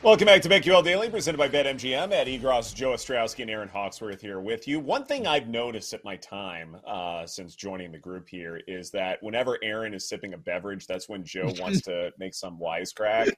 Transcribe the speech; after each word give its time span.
Welcome 0.00 0.26
back 0.26 0.42
to 0.42 0.48
BetQL 0.48 0.84
Daily, 0.84 1.10
presented 1.10 1.38
by 1.38 1.48
BetMGM. 1.48 2.12
Ed 2.12 2.28
Egros, 2.28 2.72
Joe 2.72 2.90
Ostrowski, 2.92 3.40
and 3.40 3.50
Erin 3.50 3.68
Hawksworth 3.68 4.20
here 4.20 4.38
with 4.38 4.68
you. 4.68 4.78
One 4.78 5.04
thing 5.04 5.26
I've 5.26 5.48
noticed 5.48 5.92
at 5.92 6.04
my 6.04 6.14
time 6.16 6.76
uh, 6.86 7.26
since 7.26 7.56
joining 7.56 7.90
the 7.90 7.98
group 7.98 8.28
here 8.28 8.60
is 8.68 8.92
that 8.92 9.20
whenever 9.24 9.58
Erin 9.62 9.94
is 9.94 10.08
sipping 10.08 10.34
a 10.34 10.38
beverage, 10.38 10.86
that's 10.86 11.08
when 11.08 11.24
Joe 11.24 11.52
wants 11.58 11.80
to 11.82 12.12
make 12.18 12.32
some 12.34 12.60
wisecrack, 12.60 13.32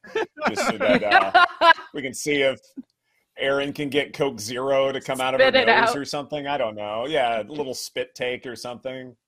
just 0.50 0.66
so 0.68 0.76
that 0.76 1.02
uh, 1.02 1.72
we 1.94 2.02
can 2.02 2.12
see 2.12 2.42
if 2.42 2.60
Erin 3.38 3.72
can 3.72 3.88
get 3.88 4.12
Coke 4.12 4.38
Zero 4.38 4.92
to 4.92 5.00
come 5.00 5.20
out 5.22 5.32
of 5.34 5.40
her 5.40 5.48
Spit 5.48 5.66
nose 5.66 5.88
out. 5.88 5.96
or 5.96 6.04
something. 6.04 6.46
I 6.46 6.58
don't 6.58 6.76
know. 6.76 7.06
Yeah, 7.06 7.40
a 7.40 7.44
little 7.44 7.74
spit 7.74 8.14
take 8.14 8.44
or 8.46 8.54
something. 8.56 9.16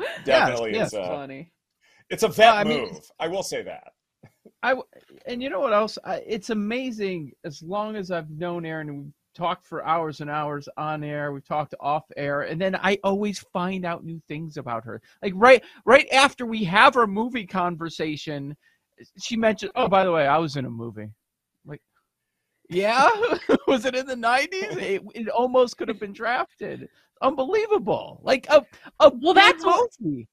Yeah, 0.00 0.46
Definitely 0.46 0.74
yeah, 0.76 0.84
is 0.84 0.92
a, 0.94 1.04
funny. 1.04 1.50
it's 2.08 2.22
a 2.22 2.28
vet 2.28 2.38
Well, 2.46 2.54
I 2.56 2.62
mean- 2.64 2.80
move. 2.92 3.10
I 3.18 3.26
will 3.26 3.42
say 3.42 3.62
that. 3.62 3.94
I 4.62 4.74
and 5.26 5.42
you 5.42 5.50
know 5.50 5.60
what 5.60 5.72
else? 5.72 5.98
I, 6.04 6.16
it's 6.26 6.50
amazing. 6.50 7.32
As 7.44 7.62
long 7.62 7.96
as 7.96 8.10
I've 8.10 8.30
known 8.30 8.64
Erin, 8.66 8.88
and 8.88 8.98
we've 9.04 9.12
talked 9.34 9.66
for 9.66 9.86
hours 9.86 10.20
and 10.20 10.28
hours 10.30 10.68
on 10.76 11.04
air, 11.04 11.32
we've 11.32 11.46
talked 11.46 11.74
off 11.80 12.04
air, 12.16 12.42
and 12.42 12.60
then 12.60 12.74
I 12.76 12.98
always 13.04 13.38
find 13.52 13.84
out 13.84 14.04
new 14.04 14.20
things 14.28 14.56
about 14.56 14.84
her. 14.84 15.00
Like 15.22 15.32
right, 15.36 15.62
right 15.84 16.08
after 16.12 16.44
we 16.46 16.64
have 16.64 16.96
our 16.96 17.06
movie 17.06 17.46
conversation, 17.46 18.56
she 19.18 19.36
mentioned, 19.36 19.72
"Oh, 19.76 19.88
by 19.88 20.04
the 20.04 20.12
way, 20.12 20.26
I 20.26 20.38
was 20.38 20.56
in 20.56 20.64
a 20.64 20.70
movie." 20.70 21.10
Like, 21.64 21.82
yeah, 22.70 23.10
was 23.68 23.84
it 23.84 23.94
in 23.96 24.06
the 24.06 24.16
nineties? 24.16 24.64
It, 24.78 25.02
it 25.14 25.28
almost 25.28 25.76
could 25.78 25.88
have 25.88 26.00
been 26.00 26.12
drafted. 26.12 26.88
Unbelievable! 27.22 28.20
Like 28.22 28.46
a 28.50 28.64
a 29.00 29.12
Well, 29.22 29.34
that's 29.34 29.64
movie. 29.64 30.28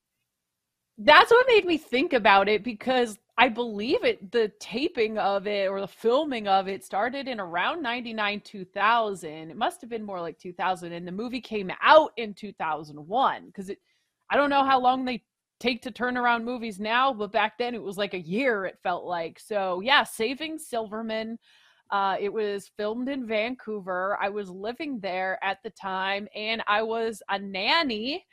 That's 0.97 1.31
what 1.31 1.47
made 1.47 1.65
me 1.65 1.77
think 1.77 2.13
about 2.13 2.47
it 2.47 2.63
because 2.63 3.17
I 3.37 3.49
believe 3.49 4.03
it 4.05 4.31
the 4.31 4.49
taping 4.61 5.17
of 5.17 5.45
it 5.45 5.67
or 5.69 5.81
the 5.81 5.87
filming 5.87 6.47
of 6.47 6.69
it 6.69 6.85
started 6.85 7.27
in 7.27 7.39
around 7.39 7.81
99 7.81 8.39
2000. 8.41 9.51
It 9.51 9.57
must 9.57 9.81
have 9.81 9.89
been 9.89 10.03
more 10.05 10.21
like 10.21 10.37
2000 10.39 10.93
and 10.93 11.05
the 11.05 11.11
movie 11.11 11.41
came 11.41 11.69
out 11.81 12.11
in 12.17 12.33
2001 12.33 13.51
cuz 13.53 13.69
it 13.69 13.79
I 14.29 14.37
don't 14.37 14.49
know 14.49 14.63
how 14.63 14.79
long 14.79 15.03
they 15.03 15.23
take 15.59 15.81
to 15.83 15.91
turn 15.91 16.17
around 16.17 16.45
movies 16.45 16.79
now, 16.79 17.13
but 17.13 17.31
back 17.31 17.57
then 17.57 17.75
it 17.75 17.81
was 17.83 17.97
like 17.97 18.13
a 18.13 18.19
year 18.19 18.65
it 18.65 18.79
felt 18.83 19.05
like. 19.05 19.39
So, 19.39 19.79
yeah, 19.81 20.03
Saving 20.03 20.57
Silverman 20.57 21.37
uh, 21.91 22.17
it 22.19 22.33
was 22.33 22.71
filmed 22.77 23.09
in 23.09 23.27
Vancouver. 23.27 24.17
I 24.19 24.29
was 24.29 24.49
living 24.49 24.99
there 24.99 25.37
at 25.43 25.59
the 25.63 25.69
time 25.69 26.27
and 26.35 26.63
I 26.67 26.81
was 26.81 27.21
a 27.29 27.37
nanny 27.37 28.25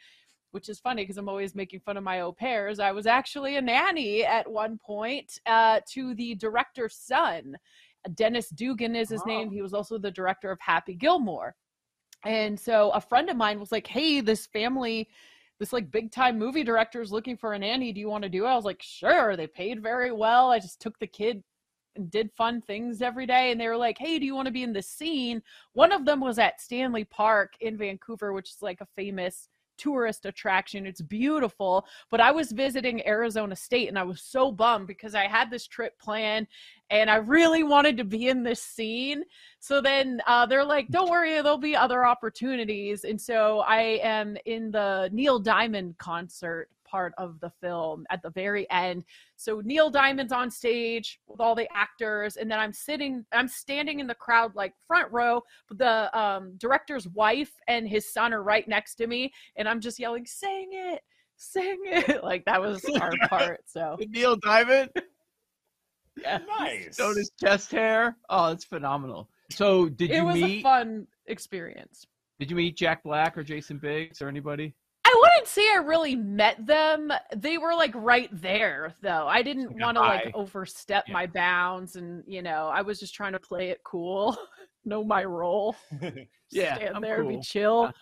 which 0.53 0.69
is 0.69 0.79
funny 0.79 1.03
because 1.03 1.19
I'm 1.19 1.29
always 1.29 1.55
making 1.55 1.81
fun 1.81 1.97
of 1.97 2.05
my 2.05 2.21
au 2.21 2.33
pairs. 2.33 2.79
I 2.79 2.93
was 2.93 3.07
actually 3.07 3.57
a 3.57 3.61
nanny 3.61 4.25
at 4.25 4.49
one 4.49 4.79
point 4.79 5.39
uh, 5.47 5.81
to 5.91 6.15
the 6.15 6.35
director's 6.37 6.95
son. 6.95 7.57
Dennis 8.15 8.49
Dugan 8.51 8.97
is 8.97 9.11
his 9.11 9.25
name. 9.27 9.51
He 9.51 9.63
was 9.63 9.75
also 9.75 9.99
the 9.99 10.11
director 10.11 10.51
of 10.51 10.61
Happy 10.61 10.95
Gilmore. 10.95 11.55
And 12.25 12.59
so 12.59 12.91
a 12.91 13.01
friend 13.01 13.31
of 13.31 13.37
mine 13.37 13.59
was 13.59 13.73
like, 13.73 13.87
hey, 13.87 14.21
this 14.21 14.47
family, 14.47 15.09
this 15.59 15.73
like 15.73 15.91
big 15.91 16.13
time 16.13 16.39
movie 16.39 16.65
director 16.65 17.01
is 17.01 17.13
looking 17.13 17.37
for 17.37 17.53
a 17.55 17.59
nanny. 17.59 17.93
Do 17.93 18.01
you 18.01 18.09
want 18.09 18.23
to 18.25 18.29
do 18.29 18.45
it? 18.45 18.49
I 18.49 18.57
was 18.57 18.65
like, 18.65 18.83
sure. 18.83 19.37
They 19.37 19.47
paid 19.47 19.83
very 19.83 20.13
well. 20.13 20.51
I 20.51 20.59
just 20.59 20.81
took 20.81 20.99
the 20.99 21.07
kid 21.07 21.43
and 21.97 22.11
did 22.11 22.31
fun 22.33 22.61
things 22.61 23.03
every 23.03 23.27
day. 23.27 23.51
And 23.51 23.61
they 23.61 23.69
were 23.69 23.77
like, 23.77 23.99
hey, 23.99 24.19
do 24.19 24.27
you 24.27 24.34
want 24.34 24.47
to 24.47 24.53
be 24.53 24.63
in 24.63 24.73
this 24.73 24.89
scene? 24.89 25.43
One 25.73 25.93
of 25.93 26.05
them 26.05 26.21
was 26.21 26.39
at 26.39 26.61
Stanley 26.61 27.05
Park 27.05 27.55
in 27.61 27.77
Vancouver, 27.77 28.33
which 28.33 28.51
is 28.51 28.63
like 28.63 28.81
a 28.81 28.89
famous 28.97 29.49
tourist 29.82 30.26
attraction. 30.26 30.87
It's 30.87 31.00
beautiful. 31.00 31.84
But 32.10 32.20
I 32.20 32.31
was 32.31 32.53
visiting 32.53 33.06
Arizona 33.06 33.56
State 33.56 33.88
and 33.88 33.98
I 33.98 34.04
was 34.04 34.22
so 34.22 34.53
bummed 34.53 34.87
because 34.87 35.15
I 35.15 35.26
had 35.26 35.50
this 35.50 35.66
trip 35.66 35.98
planned 35.98 36.47
and 36.91 37.10
I 37.10 37.16
really 37.16 37.65
wanted 37.65 37.97
to 37.97 38.04
be 38.04 38.28
in 38.28 38.44
this 38.44 38.62
scene. 38.62 39.25
So 39.59 39.81
then 39.81 40.21
uh, 40.26 40.47
they're 40.47 40.65
like, 40.65 40.88
don't 40.88 41.10
worry, 41.10 41.32
there'll 41.34 41.59
be 41.59 41.75
other 41.75 42.06
opportunities. 42.06 43.04
And 43.04 43.21
so 43.21 43.60
I 43.60 43.98
am 44.03 44.37
in 44.47 44.71
the 44.71 45.10
Neil 45.12 45.38
Diamond 45.38 45.98
concert 45.98 46.69
part 46.92 47.14
of 47.16 47.41
the 47.41 47.50
film 47.60 48.04
at 48.10 48.22
the 48.22 48.30
very 48.30 48.70
end. 48.70 49.04
So 49.36 49.62
Neil 49.64 49.91
Diamond's 49.91 50.32
on 50.32 50.50
stage 50.50 51.19
with 51.26 51.41
all 51.41 51.54
the 51.54 51.69
actors, 51.75 52.36
and 52.36 52.50
then 52.50 52.58
I'm 52.60 52.72
sitting, 52.72 53.25
I'm 53.32 53.48
standing 53.48 53.98
in 54.00 54.06
the 54.06 54.14
crowd 54.14 54.54
like 54.54 54.75
front 54.86 55.10
row. 55.10 55.41
But 55.69 55.78
the 55.78 56.19
um, 56.19 56.54
director's 56.58 57.08
wife 57.08 57.53
and 57.66 57.88
his 57.88 58.12
son 58.12 58.32
are 58.34 58.42
right 58.42 58.69
next 58.69 58.97
to 58.97 59.06
me, 59.06 59.32
and 59.56 59.66
I'm 59.69 59.80
just 59.80 59.98
yelling, 59.98 60.26
"Sing 60.26 60.69
it, 60.72 61.00
sing 61.36 61.78
it!" 61.84 62.22
like 62.30 62.44
that 62.44 62.60
was 62.60 62.84
our 63.00 63.12
part. 63.28 63.60
So 63.66 63.97
Neil 64.09 64.36
Diamond. 64.36 64.91
Yeah. 66.20 66.41
Nice. 66.60 66.97
Showed 66.97 67.16
his 67.16 67.30
chest 67.42 67.72
hair. 67.72 68.19
Oh, 68.28 68.53
it's 68.53 68.66
phenomenal. 68.66 69.30
So 69.50 69.88
did 69.88 70.10
it 70.10 70.16
you 70.16 70.24
was 70.26 70.34
meet 70.34 70.59
a 70.59 70.62
fun 70.62 71.06
experience. 71.26 72.06
did 72.38 72.50
you 72.50 72.56
meet 72.56 72.76
Jack 72.76 73.03
Black 73.03 73.38
or 73.38 73.42
Jason 73.42 73.78
Biggs 73.78 74.20
or 74.20 74.28
anybody? 74.28 74.74
I 75.12 75.17
wouldn't 75.21 75.49
say 75.49 75.62
I 75.62 75.77
really 75.84 76.17
met 76.17 76.65
them. 76.67 77.12
They 77.37 77.59
were 77.59 77.75
like 77.75 77.93
right 77.95 78.28
there, 78.33 78.95
though. 79.03 79.27
I 79.27 79.43
didn't 79.43 79.69
Like 79.73 79.81
want 79.81 79.97
to 79.97 80.00
like 80.00 80.31
overstep 80.34 81.05
Yeah. 81.09 81.12
my 81.12 81.27
bounds, 81.27 81.97
and 81.97 82.25
you 82.27 82.43
know, 82.43 82.69
I 82.69 82.83
was 82.83 82.99
just 82.99 83.15
trying 83.15 83.33
to 83.33 83.39
play 83.41 83.71
it 83.71 83.81
cool, 83.84 84.37
know 84.84 85.05
my 85.05 85.25
role, 85.25 85.77
Yeah, 86.51 86.77
stand 86.77 86.97
I'm 86.97 87.03
there, 87.03 87.25
be 87.25 87.34
cool. 87.34 87.43
chill. 87.43 87.93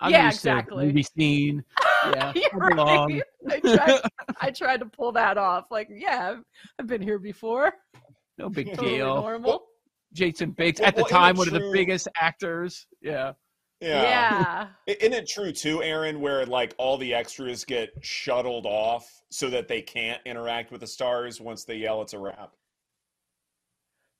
I'm 0.00 0.10
Yeah, 0.10 0.26
used 0.26 0.42
to 0.42 0.48
exactly. 0.48 0.86
movie 0.86 1.02
scene. 1.18 1.64
Yeah, 2.12 2.32
You're 2.34 2.44
I 2.52 2.56
right. 2.56 2.74
belong. 2.74 3.22
I 3.48 3.60
tried, 3.60 4.00
I 4.40 4.50
tried 4.50 4.80
to 4.80 4.86
pull 4.86 5.12
that 5.12 5.38
off. 5.38 5.66
Like, 5.70 5.88
yeah, 5.88 6.30
I've, 6.32 6.42
I've 6.80 6.86
been 6.88 7.00
here 7.00 7.20
before. 7.20 7.72
No 8.38 8.48
big 8.48 8.66
Totally 8.74 8.96
deal. 8.96 9.14
normal. 9.14 9.66
Jason 10.12 10.50
Bates 10.50 10.80
Well, 10.80 10.88
at 10.88 10.96
the 10.96 11.02
well, 11.02 11.10
time 11.10 11.36
it 11.36 11.38
one 11.38 11.46
of 11.48 11.54
the 11.54 11.70
biggest 11.72 12.08
actors. 12.20 12.86
Yeah. 13.00 13.32
Yeah. 13.88 14.68
I- 14.88 14.92
Isn't 14.92 15.12
it 15.12 15.28
true 15.28 15.52
too, 15.52 15.82
Erin, 15.82 16.20
where 16.20 16.46
like 16.46 16.74
all 16.78 16.96
the 16.98 17.14
extras 17.14 17.64
get 17.64 17.90
shuttled 18.02 18.66
off 18.66 19.22
so 19.30 19.50
that 19.50 19.68
they 19.68 19.82
can't 19.82 20.20
interact 20.24 20.70
with 20.70 20.80
the 20.80 20.86
stars 20.86 21.40
once 21.40 21.64
they 21.64 21.76
yell 21.76 22.00
it's 22.02 22.12
a 22.12 22.18
wrap? 22.18 22.54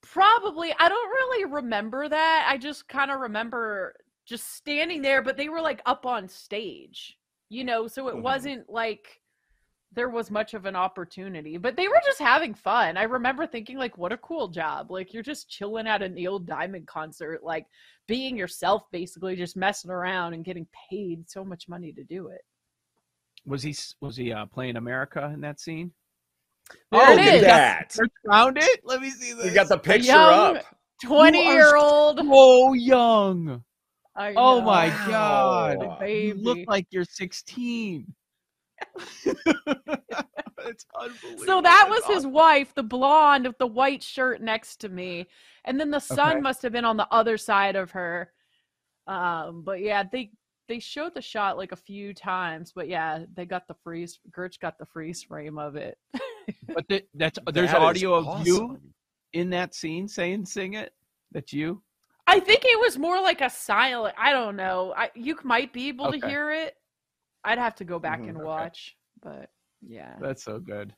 Probably. 0.02 0.74
I 0.78 0.88
don't 0.88 1.08
really 1.10 1.44
remember 1.46 2.08
that. 2.08 2.46
I 2.50 2.58
just 2.58 2.88
kind 2.88 3.10
of 3.10 3.20
remember 3.20 3.94
just 4.26 4.54
standing 4.54 5.00
there, 5.02 5.22
but 5.22 5.36
they 5.36 5.48
were 5.48 5.60
like 5.60 5.80
up 5.86 6.06
on 6.06 6.28
stage, 6.28 7.18
you 7.48 7.64
know, 7.64 7.86
so 7.86 8.08
it 8.08 8.16
Mhm. 8.16 8.22
wasn't 8.22 8.68
like 8.70 9.21
there 9.94 10.08
was 10.08 10.30
much 10.30 10.54
of 10.54 10.64
an 10.64 10.74
opportunity, 10.76 11.56
but 11.58 11.76
they 11.76 11.88
were 11.88 12.00
just 12.04 12.18
having 12.18 12.54
fun. 12.54 12.96
I 12.96 13.02
remember 13.02 13.46
thinking, 13.46 13.76
like, 13.78 13.98
what 13.98 14.12
a 14.12 14.16
cool 14.18 14.48
job. 14.48 14.90
Like, 14.90 15.12
you're 15.12 15.22
just 15.22 15.48
chilling 15.50 15.86
at 15.86 16.02
a 16.02 16.08
Neil 16.08 16.38
Diamond 16.38 16.86
concert, 16.86 17.42
like 17.44 17.66
being 18.08 18.36
yourself, 18.36 18.84
basically, 18.90 19.36
just 19.36 19.56
messing 19.56 19.90
around 19.90 20.34
and 20.34 20.44
getting 20.44 20.66
paid 20.90 21.28
so 21.28 21.44
much 21.44 21.68
money 21.68 21.92
to 21.92 22.04
do 22.04 22.28
it. 22.28 22.40
Was 23.44 23.62
he 23.62 23.74
was 24.00 24.16
he 24.16 24.32
uh, 24.32 24.46
playing 24.46 24.76
America 24.76 25.30
in 25.34 25.40
that 25.40 25.60
scene? 25.60 25.92
There 26.90 27.00
oh, 27.02 27.12
it 27.12 27.16
look 27.16 27.34
is. 27.34 27.42
that. 27.42 27.96
Found 28.30 28.56
it. 28.58 28.80
Let 28.84 29.02
me 29.02 29.10
see 29.10 29.32
this. 29.32 29.46
You 29.46 29.52
got 29.54 29.68
the 29.68 29.78
picture 29.78 30.12
young- 30.12 30.56
up. 30.58 30.64
20 31.04 31.44
year 31.44 31.76
old. 31.76 32.18
so 32.18 32.72
young. 32.74 33.64
I 34.14 34.34
Oh 34.36 34.60
my 34.60 34.88
Wow. 34.88 35.06
god! 35.08 36.08
You 36.08 36.34
look 36.34 36.58
like 36.68 36.86
you're 36.90 37.04
16. 37.04 38.14
it's 40.66 40.86
unbelievable. 41.00 41.44
So 41.46 41.60
that 41.62 41.88
was 41.90 42.04
his 42.06 42.26
wife, 42.26 42.74
the 42.74 42.82
blonde 42.82 43.46
with 43.46 43.58
the 43.58 43.66
white 43.66 44.02
shirt 44.02 44.40
next 44.40 44.76
to 44.80 44.88
me. 44.88 45.28
And 45.64 45.78
then 45.78 45.90
the 45.90 46.00
son 46.00 46.32
Okay. 46.32 46.40
must 46.40 46.62
have 46.62 46.72
been 46.72 46.84
on 46.84 46.96
the 46.96 47.08
other 47.10 47.36
side 47.36 47.76
of 47.76 47.90
her. 47.92 48.32
Um, 49.06 49.62
but 49.64 49.80
yeah, 49.80 50.04
they 50.10 50.30
they 50.68 50.78
showed 50.78 51.14
the 51.14 51.20
shot 51.22 51.56
like 51.58 51.72
a 51.72 51.76
few 51.76 52.14
times, 52.14 52.72
but 52.74 52.88
yeah, 52.88 53.24
they 53.34 53.44
got 53.44 53.66
the 53.68 53.74
freeze 53.82 54.18
Gertch 54.30 54.58
got 54.60 54.78
the 54.78 54.86
freeze 54.86 55.22
frame 55.22 55.58
of 55.58 55.76
it. 55.76 55.98
But 56.74 56.86
the, 56.88 57.02
that's 57.14 57.38
there's 57.52 57.72
That 57.72 57.82
is 57.82 57.88
audio 57.88 58.14
of 58.14 58.46
you 58.46 58.78
in 59.32 59.50
that 59.50 59.74
scene 59.74 60.08
saying 60.08 60.46
"sing 60.46 60.74
it." 60.74 60.92
That's 61.32 61.52
you. 61.52 61.82
I 62.26 62.40
think 62.40 62.60
it 62.64 62.78
was 62.80 62.96
more 62.98 63.20
like 63.20 63.40
a 63.40 63.50
silent. 63.50 64.14
I 64.18 64.32
don't 64.32 64.56
know. 64.56 64.94
I 64.96 65.10
you 65.14 65.36
might 65.42 65.72
be 65.72 65.88
able 65.88 66.12
to 66.12 66.18
hear 66.18 66.50
it. 66.52 66.76
I'd 67.44 67.58
have 67.58 67.74
to 67.76 67.84
go 67.84 67.98
back 67.98 68.20
Mhm. 68.20 68.28
and 68.30 68.36
Okay. 68.38 68.44
watch, 68.46 68.96
but 69.22 69.50
yeah. 69.80 70.16
That's 70.20 70.42
so 70.44 70.58
good. 70.58 70.94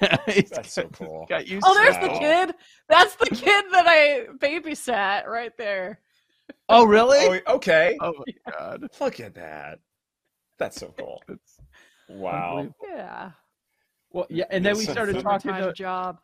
That's 0.00 0.72
so 0.72 0.88
cool. 0.88 1.26
Got 1.28 1.46
you. 1.48 1.60
Oh, 1.64 1.74
there's 1.74 1.96
Wow. 1.96 2.02
the 2.02 2.18
kid. 2.18 2.54
That's 2.88 3.16
the 3.16 3.26
kid 3.26 3.64
that 3.72 3.86
I 3.86 4.26
babysat 4.38 5.26
right 5.26 5.56
there. 5.58 6.00
Oh, 6.68 6.84
really? 6.84 7.42
Oh, 7.46 7.54
okay. 7.56 7.96
Oh 8.00 8.12
my 8.18 8.52
god. 8.52 8.88
Look 9.00 9.20
at 9.20 9.34
that. 9.34 9.80
That's 10.58 10.78
so 10.78 10.94
cool. 10.98 11.22
That's 11.28 11.58
Wow. 12.08 12.74
Yeah. 12.86 13.32
Well, 14.10 14.26
yeah, 14.30 14.44
and 14.50 14.64
then 14.64 14.76
we 14.76 14.84
started 14.84 15.20
talking. 15.20 15.50
Summertime 15.50 15.68
To, 15.68 15.72
job. 15.72 16.20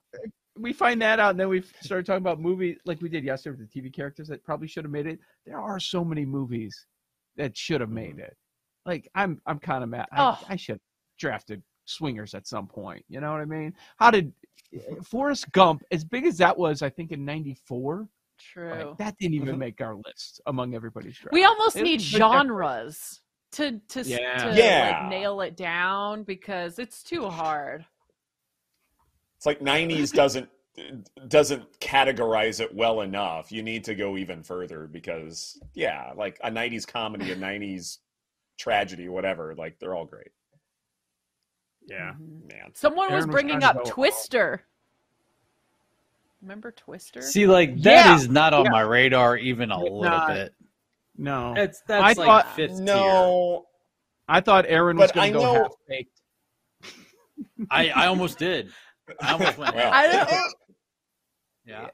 we 0.57 0.73
find 0.73 1.03
that 1.03 1.19
out, 1.19 1.31
and 1.31 1.41
then 1.41 1.49
we 1.49 1.63
started 1.81 2.07
talking 2.07 2.23
about 2.23 2.39
movies 2.41 2.79
like 2.85 3.01
we 3.03 3.09
did 3.09 3.25
yesterday 3.25 3.57
with 3.59 3.73
the 3.73 3.81
TV 3.81 3.93
characters 3.93 4.29
that 4.29 4.45
probably 4.45 4.69
should 4.69 4.85
have 4.85 4.93
made 4.93 5.07
it. 5.07 5.19
There 5.45 5.59
are 5.59 5.81
so 5.81 6.05
many 6.05 6.25
movies 6.25 6.87
that 7.37 7.57
should 7.57 7.81
have 7.81 7.91
made 7.91 8.19
it. 8.21 8.37
Like 8.87 9.09
I'm, 9.15 9.41
I'm 9.47 9.59
kind 9.59 9.83
of 9.85 9.91
mad. 9.91 10.07
I, 10.13 10.31
Oh. 10.31 10.39
I 10.49 10.57
should 10.57 10.75
have 10.75 10.81
drafted 11.19 11.63
Swingers 11.87 12.35
at 12.35 12.47
some 12.47 12.67
point. 12.67 13.05
You 13.09 13.21
know 13.21 13.33
what 13.33 13.41
I 13.41 13.45
mean? 13.45 13.75
How 13.99 14.11
did 14.11 14.33
Forrest 15.03 15.51
Gump, 15.53 15.83
as 15.91 16.05
big 16.05 16.25
as 16.27 16.39
that 16.39 16.57
was, 16.57 16.83
I 16.83 16.89
think 16.91 17.11
in 17.13 17.25
'94, 17.25 18.09
True. 18.39 18.95
that 18.99 19.17
didn't 19.19 19.35
even 19.35 19.57
Mhm. 19.57 19.59
make 19.59 19.81
our 19.81 19.97
list 19.97 20.41
among 20.47 20.75
everybody's 20.75 21.17
draft. 21.19 21.33
We 21.33 21.45
almost 21.45 21.77
It 21.77 21.83
need 21.83 22.01
was 22.01 22.15
a 22.15 22.19
genres 22.19 23.21
to 23.53 23.81
to 23.89 24.03
Yeah. 24.03 24.51
to 24.53 24.57
Yeah. 24.57 25.01
like 25.03 25.11
nail 25.11 25.41
it 25.41 25.57
down 25.57 26.23
because 26.23 26.79
it's 26.79 27.03
too 27.03 27.29
hard. 27.29 27.85
It's 29.37 29.47
like 29.47 29.61
90s 29.61 30.13
doesn't 30.15 30.49
doesn't 31.29 31.81
categorize 31.81 32.61
it 32.61 32.73
well 32.75 33.01
enough. 33.01 33.51
You 33.51 33.63
need 33.63 33.83
to 33.85 33.95
go 33.95 34.17
even 34.17 34.43
further 34.43 34.87
because 34.87 35.61
yeah, 35.75 36.13
like 36.15 36.39
a 36.45 36.51
90s 36.51 36.87
comedy, 36.87 37.33
a 37.33 37.37
90s 37.37 37.99
tragedy, 38.61 39.09
whatever, 39.09 39.55
like 39.57 39.79
they're 39.79 39.95
all 39.95 40.05
great. 40.05 40.31
Yeah. 41.87 42.13
Mhm. 42.13 42.47
Man. 42.49 42.71
Someone 42.75 43.07
was 43.07 43.25
Erin 43.25 43.29
was 43.29 43.35
bringing 43.35 43.61
trying 43.61 43.77
up 43.79 43.85
Twister. 43.87 44.63
Remember 46.43 46.71
Twister? 46.71 47.23
See, 47.23 47.47
like 47.47 47.81
that 47.83 48.17
is 48.19 48.27
Yeah. 48.27 48.33
not 48.33 48.55
on 48.55 48.67
Yeah. 48.67 48.71
my 48.71 48.81
radar 48.83 49.37
even 49.37 49.71
a 49.71 49.75
It's 49.77 49.83
little 49.85 50.03
not. 50.03 50.29
bit. 50.29 50.55
No, 51.17 51.55
That's 51.55 51.83
I 51.83 52.01
that's 52.03 52.19
like 52.19 52.27
thought- 52.27 52.55
fifth 52.55 52.77
tier. 52.77 52.85
No, 52.85 53.67
I 54.29 54.41
thought 54.41 54.65
Erin 54.69 54.97
was 54.97 55.13
going 55.13 55.33
to 55.33 55.39
go 55.39 55.53
half 55.55 55.73
baked. 55.89 56.23
I 57.71 57.91
I 57.91 58.07
almost 58.07 58.39
did. 58.39 58.73
I 59.21 59.33
almost 59.33 59.59
went. 59.59 59.75
Well. 59.75 59.91
I 59.93 60.07
don't. 60.07 60.55
Yeah. 61.65 61.89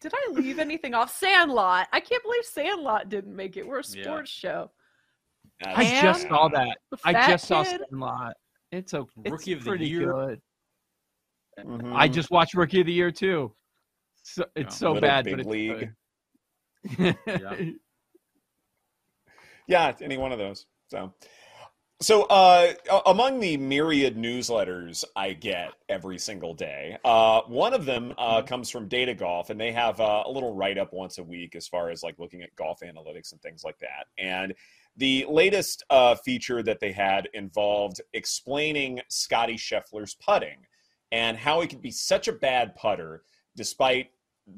Did 0.00 0.12
I 0.14 0.28
leave 0.32 0.58
anything 0.58 0.94
off? 0.94 1.12
Sandlot. 1.16 1.88
I 1.92 2.00
can't 2.00 2.22
believe 2.22 2.44
Sandlot 2.44 3.08
didn't 3.08 3.34
make 3.34 3.56
it. 3.56 3.66
We're 3.66 3.80
a 3.80 3.84
Yeah. 3.88 4.02
sports 4.04 4.30
show. 4.30 4.70
I 5.64 5.84
And- 5.84 6.02
just 6.02 6.28
saw 6.28 6.48
that. 6.48 6.78
I 7.04 7.12
fat 7.12 7.30
just 7.30 7.46
saw 7.48 7.64
kid. 7.64 7.80
Sandlot. 7.90 8.36
It's 8.70 8.92
a 8.94 9.00
it's 9.24 9.30
Rookie 9.32 9.52
of 9.54 9.64
the 9.64 9.70
pretty 9.70 9.88
Year. 9.88 10.12
good. 10.12 10.42
Mhm. 11.60 11.94
I 11.96 12.06
just 12.06 12.30
watched 12.30 12.54
Rookie 12.54 12.80
of 12.80 12.86
the 12.86 12.92
Year 12.92 13.10
too. 13.10 13.54
So, 14.22 14.44
it's 14.54 14.74
Yeah. 14.74 14.78
so 14.94 15.00
bad, 15.00 15.24
Big 15.24 15.32
but 15.34 15.40
it's 15.40 15.48
League. 15.48 15.92
good. 16.98 17.16
Yeah. 17.26 17.70
Yeah, 19.66 19.94
any 20.00 20.16
one 20.16 20.32
of 20.32 20.38
those. 20.38 20.64
So, 20.86 21.12
so 22.00 22.22
uh, 22.24 22.72
among 23.06 23.40
the 23.40 23.56
myriad 23.56 24.16
newsletters 24.16 25.04
I 25.16 25.32
get 25.32 25.72
every 25.88 26.18
single 26.18 26.54
day, 26.54 26.96
uh, 27.04 27.40
one 27.42 27.74
of 27.74 27.84
them 27.84 28.14
uh, 28.16 28.42
comes 28.42 28.70
from 28.70 28.86
Data 28.86 29.14
Golf, 29.14 29.50
and 29.50 29.60
they 29.60 29.72
have 29.72 30.00
uh, 30.00 30.22
a 30.24 30.30
little 30.30 30.54
write 30.54 30.78
up 30.78 30.92
once 30.92 31.18
a 31.18 31.24
week 31.24 31.56
as 31.56 31.66
far 31.66 31.90
as 31.90 32.02
like 32.02 32.18
looking 32.18 32.42
at 32.42 32.54
golf 32.54 32.80
analytics 32.80 33.32
and 33.32 33.42
things 33.42 33.64
like 33.64 33.78
that. 33.80 34.06
And 34.16 34.54
the 34.96 35.26
latest 35.28 35.84
uh, 35.90 36.14
feature 36.14 36.62
that 36.62 36.80
they 36.80 36.92
had 36.92 37.28
involved 37.34 38.00
explaining 38.12 39.00
Scotty 39.08 39.56
Scheffler's 39.56 40.14
putting 40.14 40.58
and 41.10 41.36
how 41.36 41.60
he 41.60 41.66
could 41.66 41.82
be 41.82 41.90
such 41.90 42.28
a 42.28 42.32
bad 42.32 42.74
putter 42.74 43.22
despite 43.56 44.10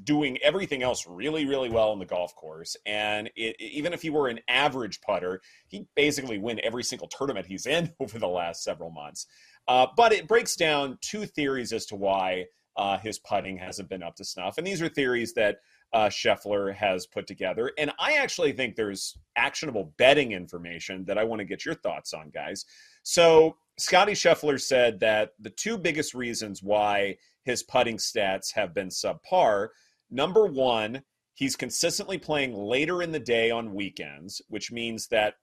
doing 0.05 0.39
everything 0.43 0.83
else 0.83 1.07
really, 1.07 1.47
really 1.47 1.69
well 1.69 1.91
on 1.91 1.99
the 1.99 2.07
golf 2.07 2.35
course. 2.35 2.77
And 2.87 3.31
it, 3.37 3.57
even 3.61 3.93
if 3.93 4.03
he 4.03 4.11
were 4.11 4.29
an 4.29 4.41
average 4.49 5.01
putter, 5.01 5.41
he'd 5.69 5.87
basically 5.95 6.39
win 6.39 6.61
every 6.63 6.85
single 6.85 7.09
tournament 7.09 7.47
he's 7.47 7.67
in 7.67 7.93
over 8.01 8.19
the 8.19 8.29
last 8.29 8.63
several 8.63 8.91
months. 8.91 9.27
Uh, 9.69 9.87
but 9.97 10.13
it 10.13 10.29
breaks 10.29 10.57
down 10.57 10.99
two 11.01 11.27
theories 11.27 11.73
as 11.73 11.87
to 11.87 11.97
why 11.97 12.47
uh, 12.77 12.99
his 12.99 13.19
putting 13.19 13.59
hasn't 13.59 13.89
been 13.89 14.03
up 14.03 14.17
to 14.17 14.25
snuff. 14.25 14.59
And 14.59 14.67
these 14.67 14.81
are 14.81 14.89
theories 14.89 15.35
that 15.35 15.59
uh, 15.93 16.07
Scheffler 16.07 16.75
has 16.75 17.07
put 17.07 17.27
together. 17.27 17.73
And 17.77 17.93
I 17.99 18.15
actually 18.15 18.53
think 18.53 18.77
there's 18.77 19.19
actionable 19.37 19.93
betting 19.99 20.33
information 20.33 21.05
that 21.07 21.19
I 21.19 21.25
want 21.25 21.41
to 21.41 21.45
get 21.45 21.65
your 21.65 21.75
thoughts 21.75 22.15
on, 22.15 22.31
guys. 22.31 22.65
So 23.03 23.57
Scotty 23.79 24.13
Scheffler 24.13 24.61
said 24.61 25.01
that 25.01 25.33
the 25.41 25.51
two 25.51 25.79
biggest 25.79 26.15
reasons 26.15 26.63
why 26.63 27.17
his 27.45 27.63
putting 27.63 27.97
stats 27.97 28.53
have 28.55 28.75
been 28.75 28.89
subpar. 28.89 29.69
Number 30.11 30.47
one, 30.47 31.03
he's 31.35 31.57
consistently 31.57 32.19
playing 32.19 32.55
later 32.55 33.03
in 33.03 33.13
the 33.13 33.21
day 33.21 33.51
on 33.51 33.75
weekends, 33.75 34.43
which 34.49 34.73
means 34.73 35.09
that 35.09 35.35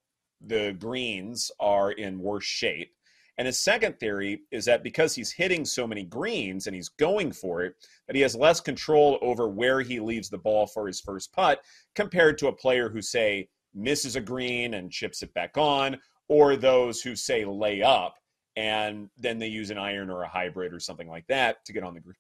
the 0.42 0.76
greens 0.80 1.52
are 1.60 1.92
in 1.92 2.20
worse 2.20 2.46
shape. 2.46 2.94
And 3.40 3.46
his 3.46 3.60
second 3.60 4.00
theory 4.00 4.42
is 4.52 4.66
that 4.66 4.84
because 4.84 5.14
he's 5.14 5.32
hitting 5.32 5.64
so 5.64 5.86
many 5.86 6.04
greens 6.04 6.66
and 6.66 6.76
he's 6.76 6.90
going 6.90 7.32
for 7.32 7.64
it, 7.64 7.76
that 8.08 8.16
he 8.16 8.22
has 8.24 8.36
less 8.36 8.60
control 8.60 9.20
over 9.22 9.48
where 9.48 9.82
he 9.82 10.00
leaves 10.00 10.30
the 10.30 10.40
ball 10.40 10.66
for 10.66 10.88
his 10.88 11.00
first 11.02 11.32
putt 11.34 11.62
compared 11.94 12.38
to 12.40 12.48
a 12.48 12.56
player 12.56 12.90
who, 12.90 13.02
say, 13.02 13.48
misses 13.76 14.16
a 14.16 14.22
green 14.22 14.74
and 14.74 14.92
chips 14.92 15.22
it 15.22 15.34
back 15.36 15.56
on, 15.56 15.98
or 16.28 16.56
those 16.56 17.02
who, 17.02 17.16
say, 17.16 17.46
lay 17.46 17.84
up 17.84 18.16
and 18.58 19.10
then 19.18 19.38
they 19.38 19.48
use 19.48 19.70
an 19.70 19.78
iron 19.78 20.10
or 20.10 20.24
a 20.24 20.28
hybrid 20.28 20.74
or 20.74 20.80
something 20.80 21.08
like 21.08 21.28
that 21.28 21.64
to 21.66 21.72
get 21.72 21.84
on 21.84 21.94
the 21.94 22.02
green 22.02 22.16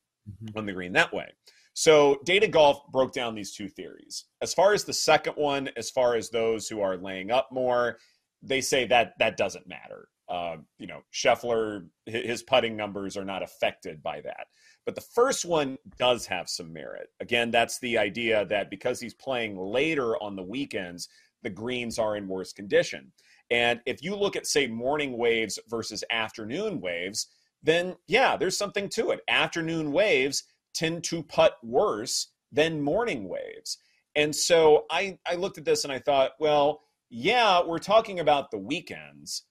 on 0.56 0.66
the 0.66 0.74
green 0.74 0.94
that 0.94 1.14
way. 1.14 1.28
So 1.74 2.20
Data 2.26 2.48
Golf 2.48 2.82
broke 2.92 3.14
down 3.14 3.34
these 3.34 3.54
two 3.54 3.68
theories. 3.70 4.26
As 4.42 4.54
far 4.54 4.74
as 4.74 4.84
the 4.84 4.94
second 4.94 5.34
one, 5.34 5.70
as 5.78 5.90
far 5.90 6.16
as 6.16 6.30
those 6.30 6.68
who 6.68 6.82
are 6.82 6.98
laying 6.98 7.32
up 7.32 7.50
more, 7.52 7.98
they 8.42 8.62
say 8.62 8.86
that 8.88 9.14
that 9.20 9.38
doesn't 9.38 9.68
matter. 9.68 10.10
Uh, 10.30 10.58
you 10.78 10.88
know, 10.88 11.02
Scheffler, 11.14 11.88
his 12.06 12.44
putting 12.44 12.76
numbers 12.76 13.16
are 13.16 13.24
not 13.26 13.42
affected 13.42 14.04
by 14.04 14.22
that. 14.22 14.48
But 14.86 14.96
the 14.96 15.02
first 15.02 15.46
one 15.46 15.78
does 15.98 16.26
have 16.26 16.50
some 16.50 16.74
merit. 16.74 17.08
Again, 17.20 17.52
that's 17.52 17.80
the 17.80 17.98
idea 17.98 18.46
that 18.46 18.70
because 18.70 19.00
he's 19.00 19.14
playing 19.14 19.58
later 19.58 20.22
on 20.22 20.36
the 20.36 20.44
weekends, 20.44 21.08
the 21.44 21.50
greens 21.50 21.98
are 21.98 22.18
in 22.18 22.28
worse 22.28 22.54
condition. 22.54 23.12
And 23.50 23.80
if 23.86 24.04
you 24.04 24.16
look 24.16 24.36
at, 24.36 24.48
say, 24.48 24.68
morning 24.68 25.18
waves 25.18 25.58
versus 25.70 26.04
afternoon 26.10 26.82
waves, 26.82 27.27
then 27.63 27.96
yeah, 28.08 28.38
there's 28.38 28.58
something 28.58 28.89
to 28.89 29.12
it. 29.12 29.22
Afternoon 29.27 29.92
waves 29.92 30.44
tend 30.74 31.04
to 31.06 31.24
putt 31.24 31.58
worse 31.63 32.30
than 32.51 32.82
morning 32.82 33.27
waves. 33.27 33.77
And 34.16 34.36
so 34.36 34.86
I, 34.89 35.18
I 35.25 35.36
looked 35.36 35.58
at 35.58 35.66
this 35.66 35.84
and 35.84 35.94
I 35.94 36.00
thought, 36.00 36.32
well, 36.39 36.82
yeah, 37.10 37.62
we're 37.66 37.80
talking 37.80 38.20
about 38.20 38.51
the 38.51 38.58
weekends. 38.58 39.44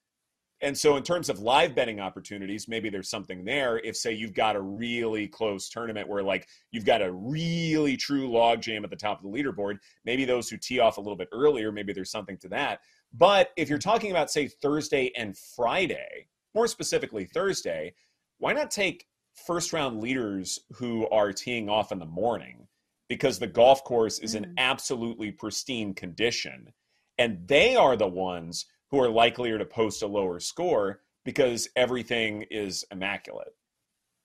And 0.63 0.77
so, 0.77 0.97
in 0.97 1.03
terms 1.03 1.29
of 1.29 1.39
live 1.39 1.75
betting 1.75 2.01
opportunities, 2.01 2.67
maybe 2.67 2.89
there's 2.89 3.11
something 3.11 3.45
there. 3.45 3.79
If, 3.79 3.95
say, 3.95 4.15
you've 4.15 4.33
got 4.33 4.57
a 4.57 4.61
really 4.61 5.29
close 5.29 5.69
tournament 5.69 6.09
where, 6.09 6.23
like, 6.23 6.49
you've 6.71 6.87
got 6.87 7.03
a 7.03 7.13
really 7.13 7.97
true 7.97 8.31
log 8.31 8.63
jam 8.63 8.83
at 8.83 8.89
the 8.89 8.97
top 8.97 9.23
of 9.23 9.31
the 9.31 9.39
leaderboard, 9.39 9.77
maybe 10.07 10.25
those 10.25 10.49
who 10.49 10.57
tee 10.57 10.79
off 10.79 10.97
a 10.97 11.01
little 11.01 11.17
bit 11.17 11.29
earlier, 11.31 11.71
maybe 11.71 11.93
there's 11.93 12.11
something 12.11 12.39
to 12.39 12.49
that. 12.49 12.81
But 13.19 13.51
if 13.57 13.69
you're 13.69 13.79
talking 13.79 14.11
about, 14.11 14.31
say, 14.31 14.49
Thursday 14.49 15.13
and 15.17 15.37
Friday, 15.37 16.29
more 16.55 16.67
specifically 16.67 17.25
Thursday, 17.25 17.95
why 18.39 18.53
not 18.53 18.71
take 18.71 19.07
first 19.47 19.73
round 19.73 20.01
leaders 20.01 20.59
who 20.73 21.09
are 21.09 21.33
teeing 21.33 21.69
off 21.69 21.93
in 21.93 21.99
the 21.99 22.07
morning? 22.07 22.67
Because 23.09 23.39
the 23.39 23.47
golf 23.47 23.85
course 23.85 24.19
is 24.19 24.35
in 24.35 24.45
mm. 24.45 24.55
absolutely 24.59 25.31
pristine 25.31 25.95
condition. 25.95 26.73
And 27.19 27.47
they 27.47 27.77
are 27.77 27.97
the 27.97 28.09
ones 28.09 28.67
who 28.91 29.01
are 29.01 29.09
likelier 29.09 29.59
to 29.59 29.65
post 29.65 30.03
a 30.03 30.07
lower 30.07 30.41
score 30.41 31.01
because 31.25 31.69
everything 31.77 32.45
is 32.51 32.85
immaculate. 32.91 33.55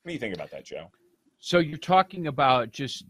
What 0.02 0.08
do 0.08 0.12
you 0.12 0.18
think 0.18 0.34
about 0.34 0.50
that, 0.50 0.64
Joe? 0.64 0.90
So 1.38 1.58
you're 1.58 1.78
talking 1.78 2.26
about 2.26 2.72
just 2.72 3.04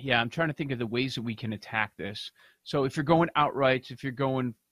yeah, 0.00 0.20
I'm 0.20 0.30
trying 0.30 0.48
to 0.48 0.54
think 0.54 0.70
of 0.70 0.78
the 0.78 0.86
ways 0.86 1.16
that 1.16 1.22
we 1.22 1.34
can 1.34 1.54
attack 1.54 1.92
this. 1.98 2.30
So 2.62 2.84
if 2.84 2.96
you're 2.96 3.04
going 3.04 3.28
outrights, 3.36 3.90
if 3.90 4.04
you're 4.04 4.12
going 4.12 4.54
for 4.54 4.67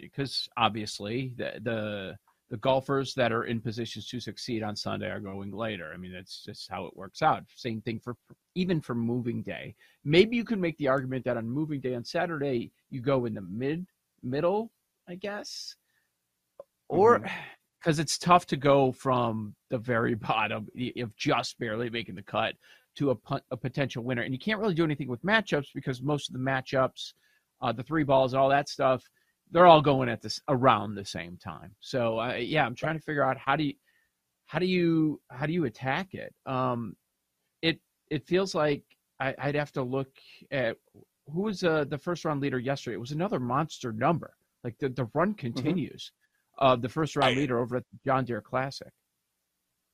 because 0.00 0.48
obviously 0.56 1.32
the 1.36 1.52
the 1.62 2.16
the 2.48 2.56
golfers 2.58 3.12
that 3.14 3.32
are 3.32 3.44
in 3.44 3.60
positions 3.60 4.06
to 4.08 4.20
succeed 4.20 4.62
on 4.62 4.76
Sunday 4.76 5.10
are 5.10 5.20
going 5.20 5.50
later. 5.50 5.90
I 5.92 5.96
mean, 5.96 6.12
that's 6.12 6.44
just 6.44 6.70
how 6.70 6.86
it 6.86 6.96
works 6.96 7.20
out. 7.20 7.42
Same 7.56 7.80
thing 7.80 7.98
for 7.98 8.16
even 8.54 8.80
for 8.80 8.94
moving 8.94 9.42
day. 9.42 9.74
Maybe 10.04 10.36
you 10.36 10.44
could 10.44 10.60
make 10.60 10.78
the 10.78 10.88
argument 10.88 11.24
that 11.24 11.36
on 11.36 11.48
moving 11.48 11.80
day 11.80 11.94
on 11.94 12.04
Saturday 12.04 12.70
you 12.90 13.00
go 13.00 13.24
in 13.24 13.34
the 13.34 13.40
mid 13.40 13.86
middle, 14.22 14.70
I 15.08 15.16
guess, 15.16 15.74
or 16.88 17.18
because 17.18 17.96
mm-hmm. 17.96 18.00
it's 18.02 18.18
tough 18.18 18.46
to 18.46 18.56
go 18.56 18.92
from 18.92 19.54
the 19.70 19.78
very 19.78 20.14
bottom 20.28 20.68
of 20.98 21.16
just 21.16 21.58
barely 21.58 21.90
making 21.90 22.14
the 22.14 22.22
cut 22.22 22.54
to 22.96 23.10
a, 23.10 23.40
a 23.50 23.56
potential 23.56 24.04
winner, 24.04 24.22
and 24.22 24.32
you 24.32 24.38
can't 24.38 24.60
really 24.60 24.74
do 24.74 24.84
anything 24.84 25.08
with 25.08 25.22
matchups 25.22 25.66
because 25.74 26.00
most 26.00 26.28
of 26.28 26.32
the 26.32 26.38
matchups, 26.38 27.12
uh, 27.60 27.72
the 27.72 27.82
three 27.82 28.04
balls, 28.04 28.34
all 28.34 28.48
that 28.48 28.68
stuff 28.68 29.02
they're 29.50 29.66
all 29.66 29.82
going 29.82 30.08
at 30.08 30.22
this 30.22 30.40
around 30.48 30.94
the 30.94 31.04
same 31.04 31.36
time. 31.36 31.74
So 31.80 32.18
uh, 32.18 32.34
yeah, 32.34 32.64
I'm 32.66 32.74
trying 32.74 32.96
to 32.96 33.02
figure 33.02 33.24
out 33.24 33.38
how 33.38 33.56
do 33.56 33.64
you 33.64 33.74
how 34.46 34.58
do 34.58 34.66
you 34.66 35.20
how 35.30 35.46
do 35.46 35.52
you 35.52 35.64
attack 35.64 36.14
it? 36.14 36.34
Um, 36.46 36.96
it 37.62 37.80
it 38.10 38.26
feels 38.26 38.54
like 38.54 38.82
I, 39.18 39.34
would 39.46 39.54
have 39.54 39.72
to 39.72 39.82
look 39.82 40.10
at 40.50 40.76
who 41.32 41.42
was 41.42 41.64
uh, 41.64 41.84
the 41.88 41.98
first 41.98 42.24
round 42.24 42.40
leader 42.40 42.58
yesterday. 42.58 42.94
It 42.94 43.00
was 43.00 43.12
another 43.12 43.40
monster 43.40 43.92
number. 43.92 44.34
Like 44.62 44.76
the, 44.78 44.88
the 44.88 45.08
run 45.14 45.30
mm-hmm. 45.30 45.52
continues. 45.52 46.12
Mm-hmm. 46.60 46.66
Uh, 46.66 46.76
the 46.76 46.88
first 46.88 47.16
round 47.16 47.36
leader 47.36 47.58
over 47.58 47.76
at 47.76 47.84
the 47.92 47.98
John 48.04 48.24
Deere 48.24 48.40
Classic. 48.40 48.88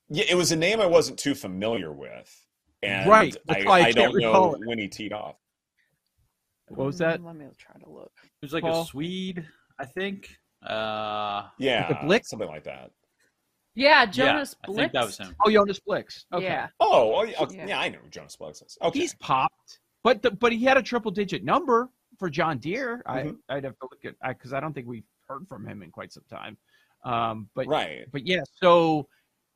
Yeah, 0.09 0.25
it 0.29 0.37
was 0.37 0.53
a 0.53 0.57
name 0.57 0.81
I 0.81 0.87
wasn't 0.87 1.19
too 1.19 1.35
familiar 1.35 1.93
with, 1.93 2.47
and 2.83 3.09
right. 3.09 3.37
I, 3.49 3.63
I, 3.63 3.81
I 3.87 3.93
don't 3.93 4.17
know 4.21 4.55
it. 4.55 4.61
when 4.65 4.79
he 4.79 4.87
teed 4.87 5.13
off. 5.13 5.37
What 6.77 6.87
was 6.87 6.99
that? 6.99 7.23
Let 7.23 7.37
me 7.37 7.47
try 7.59 7.81
to 7.81 7.91
look. 7.91 8.13
It 8.25 8.47
was 8.47 8.53
like 8.53 8.63
Paul? 8.63 8.83
a 8.83 8.87
Swede, 8.87 9.47
I 9.79 9.85
think. 9.85 10.37
Uh, 10.67 11.49
yeah, 11.59 11.89
like 11.91 12.03
Blick? 12.03 12.27
something 12.27 12.49
like 12.49 12.65
that. 12.65 12.91
Yeah, 13.75 14.05
Jonas 14.07 14.55
yeah, 14.63 14.69
Blixt. 14.69 14.79
I 14.79 14.83
think 14.83 14.93
that 14.93 15.05
was 15.05 15.19
him. 15.19 15.37
Oh, 15.45 15.51
Jonas 15.51 15.81
Blixt. 15.89 16.25
Okay. 16.33 16.45
Yeah. 16.45 16.69
Oh, 16.79 17.15
oh 17.17 17.49
yeah. 17.51 17.67
yeah. 17.67 17.81
I 17.81 17.89
know 17.89 17.99
Jonas 18.11 18.37
Blixt 18.37 18.67
is. 18.67 18.77
Okay. 18.83 18.99
He's 18.99 19.15
popped, 19.17 19.81
but 20.05 20.23
the, 20.23 20.31
but 20.31 20.53
he 20.53 20.65
had 20.65 20.77
a 20.77 20.83
triple 20.83 21.11
digit 21.11 21.43
number 21.43 21.89
for 22.19 22.29
John 22.29 22.59
Deere. 22.59 23.03
Mm-hmm. 23.07 23.31
I 23.49 23.57
I'd 23.57 23.65
have 23.65 23.79
to 23.79 23.89
look 23.91 24.05
at 24.05 24.15
because 24.37 24.53
I, 24.53 24.59
I, 24.59 24.61
don't 24.61 24.73
think 24.75 24.87
we've 24.87 25.07
heard 25.29 25.47
from 25.49 25.67
him 25.67 25.83
in 25.83 25.91
quite 25.91 26.13
some 26.13 26.25
time. 26.31 26.57
Um, 27.05 27.49
but 27.55 27.67
right. 27.67 28.05
But 28.13 28.27
yeah, 28.27 28.43
so 28.63 29.09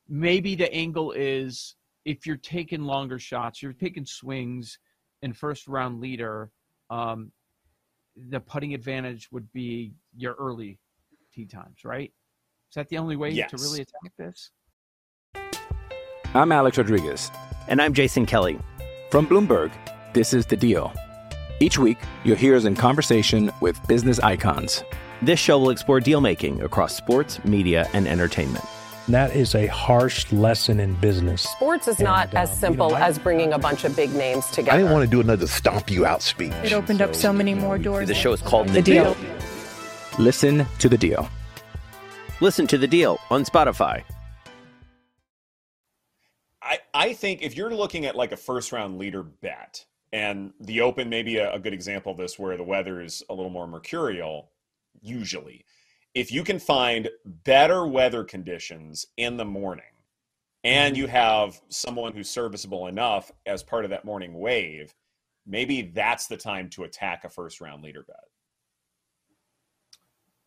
maybe 0.09 0.55
the 0.55 0.71
angle 0.73 1.11
is 1.11 1.75
if 2.05 2.25
you're 2.25 2.37
taking 2.37 2.81
longer 2.81 3.19
shots, 3.19 3.61
you're 3.61 3.73
taking 3.73 4.05
swings, 4.05 4.79
and 5.21 5.35
first 5.35 5.67
round 5.67 5.99
leader 5.99 6.51
um, 6.89 7.31
the 8.29 8.39
putting 8.39 8.73
advantage 8.73 9.29
would 9.31 9.51
be 9.53 9.93
your 10.15 10.33
early 10.33 10.79
tee 11.33 11.45
times, 11.45 11.83
right? 11.83 12.11
Is 12.71 12.75
that 12.75 12.89
the 12.89 12.97
only 12.97 13.15
way 13.15 13.29
yes. 13.29 13.51
to 13.51 13.57
really 13.57 13.81
attack 13.81 14.11
this? 14.17 14.51
I'm 16.33 16.51
Alex 16.51 16.77
Rodriguez. 16.77 17.31
And 17.67 17.81
I'm 17.81 17.93
Jason 17.93 18.25
Kelly. 18.25 18.59
From 19.09 19.27
Bloomberg, 19.27 19.71
this 20.13 20.33
is 20.33 20.45
The 20.45 20.57
Deal. 20.57 20.93
Each 21.59 21.77
week, 21.77 21.97
you'll 22.23 22.35
hear 22.35 22.55
us 22.55 22.65
in 22.65 22.75
conversation 22.75 23.51
with 23.61 23.79
business 23.87 24.19
icons. 24.19 24.83
This 25.21 25.39
show 25.39 25.57
will 25.57 25.71
explore 25.71 25.99
deal 25.99 26.21
making 26.21 26.61
across 26.61 26.95
sports, 26.95 27.43
media, 27.43 27.89
and 27.93 28.07
entertainment 28.07 28.65
that 29.07 29.35
is 29.35 29.55
a 29.55 29.67
harsh 29.67 30.31
lesson 30.31 30.79
in 30.79 30.93
business. 30.95 31.43
Sports 31.43 31.87
is 31.87 31.97
and, 31.97 32.05
not 32.05 32.33
as 32.33 32.51
um, 32.51 32.55
simple 32.57 32.87
you 32.87 32.93
know, 32.93 32.99
as 32.99 33.17
bringing 33.17 33.53
a 33.53 33.57
bunch 33.57 33.83
of 33.83 33.95
big 33.95 34.13
names 34.13 34.45
together. 34.47 34.71
I 34.71 34.77
didn't 34.77 34.91
want 34.91 35.05
to 35.05 35.09
do 35.09 35.21
another 35.21 35.47
stomp 35.47 35.89
you 35.89 36.05
out 36.05 36.21
speech. 36.21 36.53
It 36.63 36.73
opened 36.73 36.99
so, 36.99 37.05
up 37.05 37.15
so 37.15 37.33
many 37.33 37.53
more 37.53 37.77
doors. 37.77 38.07
The 38.07 38.13
show 38.13 38.33
is 38.33 38.41
called 38.41 38.67
The, 38.69 38.73
the 38.73 38.81
deal. 38.81 39.13
deal. 39.13 39.31
Listen 40.19 40.65
to 40.79 40.89
the 40.89 40.97
deal. 40.97 41.29
Listen 42.41 42.67
to 42.67 42.77
the 42.77 42.87
deal 42.87 43.19
on 43.29 43.45
Spotify. 43.45 44.03
I, 46.61 46.79
I 46.93 47.13
think 47.13 47.41
if 47.41 47.55
you're 47.55 47.73
looking 47.73 48.05
at 48.05 48.15
like 48.15 48.31
a 48.31 48.37
first 48.37 48.71
round 48.71 48.99
leader 48.99 49.23
bet, 49.23 49.85
and 50.11 50.53
the 50.59 50.81
Open 50.81 51.09
may 51.09 51.23
be 51.23 51.37
a, 51.37 51.53
a 51.53 51.59
good 51.59 51.73
example 51.73 52.11
of 52.11 52.17
this 52.17 52.37
where 52.37 52.57
the 52.57 52.63
weather 52.63 53.01
is 53.01 53.23
a 53.29 53.33
little 53.33 53.49
more 53.49 53.67
mercurial, 53.67 54.51
usually 55.01 55.65
if 56.17 56.31
you 56.31 56.43
can 56.43 56.57
find 56.57 57.07
better 57.25 57.85
weather 57.85 58.23
conditions 58.23 59.05
in 59.17 59.37
the 59.37 59.45
morning 59.45 59.85
and 60.63 60.95
mm-hmm. 60.95 61.01
you 61.01 61.07
have 61.07 61.61
someone 61.69 62.11
who's 62.11 62.27
serviceable 62.27 62.87
enough 62.87 63.31
as 63.45 63.61
part 63.61 63.85
of 63.85 63.91
that 63.91 64.03
morning 64.03 64.33
wave, 64.39 64.95
maybe 65.45 65.83
that's 65.83 66.25
the 66.25 66.35
time 66.35 66.71
to 66.71 66.85
attack 66.85 67.23
a 67.23 67.29
first 67.29 67.61
round 67.61 67.83
leader 67.83 68.03
bet. 68.07 68.15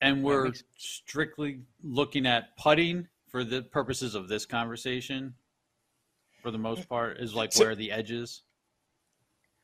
And 0.00 0.24
we're 0.24 0.50
strictly 0.76 1.60
looking 1.84 2.26
at 2.26 2.56
putting 2.56 3.06
for 3.28 3.44
the 3.44 3.62
purposes 3.62 4.16
of 4.16 4.26
this 4.26 4.44
conversation 4.44 5.34
for 6.42 6.50
the 6.50 6.58
most 6.58 6.88
part 6.88 7.18
is 7.18 7.32
like 7.32 7.52
so, 7.52 7.66
where 7.66 7.76
the 7.76 7.92
edges 7.92 8.42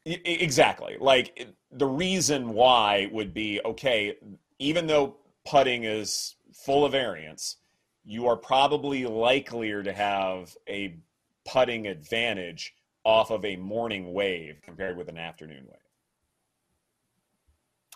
exactly 0.05 0.97
like 1.01 1.49
the 1.73 1.87
reason 1.87 2.51
why 2.51 3.09
would 3.11 3.35
be 3.35 3.61
okay 3.65 4.15
even 4.61 4.87
though 4.87 5.17
putting 5.47 5.85
is 5.85 6.37
full 6.53 6.85
of 6.85 6.93
variance, 6.93 7.57
you 8.05 8.27
are 8.27 8.37
probably 8.37 9.07
likelier 9.07 9.83
to 9.83 9.93
have 9.93 10.55
a 10.69 10.99
putting 11.47 11.87
advantage 11.87 12.75
off 13.05 13.31
of 13.31 13.45
a 13.45 13.57
morning 13.57 14.13
wave 14.13 14.61
compared 14.63 14.97
with 14.97 15.09
an 15.09 15.17
afternoon 15.17 15.65
wave. 15.67 15.79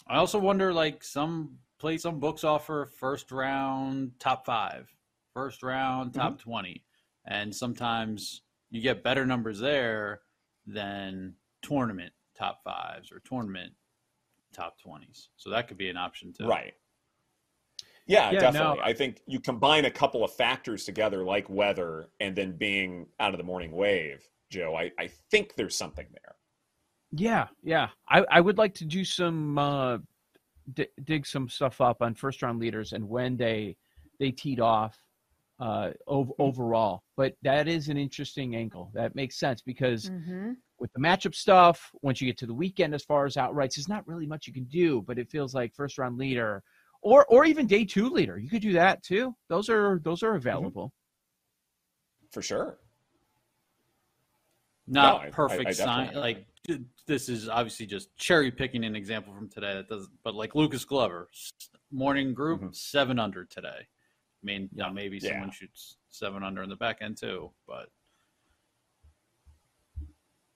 I 0.07 0.17
also 0.17 0.39
wonder, 0.39 0.73
like 0.73 1.05
some 1.05 1.59
play 1.79 1.99
some 1.99 2.21
books 2.21 2.45
offer 2.45 2.91
first 2.99 3.31
round 3.31 4.13
top 4.19 4.47
five, 4.47 4.93
first 5.35 5.63
round 5.63 6.15
top 6.15 6.35
mm-hmm. 6.35 6.51
twenty, 6.51 6.85
and 7.27 7.55
sometimes 7.55 8.43
you 8.71 8.81
get 8.81 9.05
better 9.05 9.27
numbers 9.27 9.59
there 9.61 10.21
than 10.67 11.35
tournament 11.63 12.13
top 12.37 12.63
fives 12.65 13.13
or 13.13 13.21
tournament 13.21 13.73
top 14.53 14.81
twenties. 14.81 15.29
So 15.37 15.51
that 15.51 15.69
could 15.69 15.79
be 15.79 15.89
an 15.89 15.97
option 15.97 16.33
too. 16.33 16.47
Right. 16.47 16.75
Yeah, 18.11 18.31
yeah 18.33 18.41
definitely. 18.41 18.79
No. 18.79 18.83
I 18.83 18.93
think 18.93 19.23
you 19.27 19.39
combine 19.39 19.85
a 19.85 19.91
couple 19.91 20.25
of 20.25 20.33
factors 20.33 20.85
together, 20.85 21.25
like 21.25 21.49
weather 21.49 22.09
and 22.19 22.35
then 22.35 22.57
being 22.57 23.07
out 23.21 23.33
of 23.33 23.39
the 23.39 23.45
morning 23.45 23.71
wave, 23.71 24.29
Joe. 24.51 24.75
I, 24.75 24.91
I 24.99 25.09
think 25.31 25.55
there's 25.55 25.77
something 25.77 26.07
there. 26.11 26.35
Yeah, 27.13 27.47
yeah. 27.63 27.89
I, 28.09 28.25
I 28.31 28.41
would 28.41 28.59
like 28.59 28.75
to 28.75 28.85
do 28.85 29.05
some 29.05 29.59
uh, 29.59 29.99
d- 30.75 30.89
dig 31.05 31.25
some 31.25 31.49
stuff 31.49 31.81
up 31.81 32.03
on 32.03 32.15
first 32.15 32.43
round 32.43 32.59
leaders 32.59 32.93
and 32.93 33.09
when 33.09 33.37
they 33.37 33.77
they 34.19 34.33
teed 34.33 34.61
off 34.61 34.99
uh, 35.61 35.91
ov- 36.09 36.27
mm-hmm. 36.27 36.43
overall. 36.43 37.05
But 37.17 37.37
that 37.43 37.69
is 37.69 37.89
an 37.89 37.97
interesting 37.97 38.57
angle. 38.57 38.91
That 38.93 39.15
makes 39.15 39.39
sense 39.39 39.63
because 39.63 40.11
mm-hmm. 40.11 40.53
with 40.81 40.93
the 40.95 41.01
matchup 41.01 41.35
stuff, 41.35 41.93
once 42.03 42.21
you 42.21 42.27
get 42.27 42.39
to 42.39 42.47
the 42.47 42.55
weekend, 42.55 42.93
as 42.93 43.05
far 43.05 43.25
as 43.25 43.37
outrights, 43.37 43.77
there's 43.77 43.89
not 43.89 44.07
really 44.09 44.27
much 44.27 44.49
you 44.49 44.53
can 44.53 44.65
do. 44.65 45.01
But 45.01 45.19
it 45.19 45.31
feels 45.31 45.55
like 45.55 45.75
first 45.75 45.97
round 45.97 46.19
leader 46.19 46.65
or 47.03 47.25
or 47.27 47.45
even 47.45 47.67
day 47.67 47.85
two 47.85 48.09
leader. 48.11 48.39
You 48.39 48.49
could 48.49 48.63
do 48.63 48.73
that 48.75 49.03
too. 49.03 49.35
Those 49.49 49.69
are 49.69 50.01
those 50.05 50.23
are 50.23 50.29
mm-hmm. 50.29 50.37
available. 50.37 50.93
For 52.33 52.43
sure. 52.43 52.79
Not 54.87 55.25
no, 55.25 55.31
perfect 55.31 55.67
I, 55.67 55.71
I 55.71 55.73
sign. 55.73 56.15
Like 56.15 56.47
this 57.07 57.29
is 57.29 57.49
obviously 57.49 57.87
just 57.87 58.15
cherry 58.17 58.51
picking 58.51 58.85
an 58.85 58.95
example 58.95 59.33
from 59.35 59.49
today 59.49 59.75
that 59.75 59.89
doesn't. 59.89 60.11
but 60.23 60.35
like 60.35 60.55
Lucas 60.55 60.85
Glover, 60.85 61.29
morning 61.91 62.35
group, 62.35 62.61
mm-hmm. 62.61 62.73
seven 62.73 63.19
under 63.19 63.45
today. 63.45 63.69
I 63.69 64.45
mean, 64.45 64.69
yeah, 64.75 64.91
maybe 64.91 65.19
yeah. 65.19 65.31
someone 65.31 65.51
shoots 65.51 65.97
seven 66.09 66.43
under 66.43 66.63
in 66.63 66.69
the 66.69 66.77
back 66.77 66.99
end 67.01 67.17
too, 67.19 67.51
but 67.67 67.89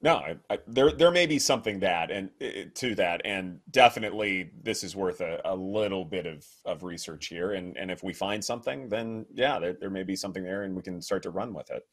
no, 0.05 0.17
I, 0.17 0.37
I, 0.51 0.59
there 0.67 0.93
there 0.93 1.11
may 1.11 1.25
be 1.25 1.39
something 1.39 1.81
that 1.81 2.11
and 2.11 2.29
to 2.75 2.95
that, 2.97 3.23
and 3.25 3.61
definitely 3.71 4.51
this 4.63 4.85
is 4.85 4.95
worth 4.95 5.23
a, 5.23 5.41
a, 5.47 5.57
little 5.57 6.05
bit 6.05 6.27
of, 6.27 6.47
of 6.67 6.83
research 6.83 7.29
here. 7.29 7.55
And 7.55 7.75
and 7.79 7.91
if 7.91 8.03
we 8.03 8.13
find 8.13 8.45
something, 8.45 8.91
then 8.91 9.25
yeah, 9.33 9.59
there, 9.59 9.73
there 9.73 9.89
may 9.89 10.03
be 10.03 10.15
something 10.15 10.45
there, 10.45 10.65
and 10.65 10.77
we 10.77 10.83
can 10.83 11.01
start 11.01 11.23
to 11.23 11.31
run 11.31 11.55
with 11.55 11.71
it. 11.71 11.87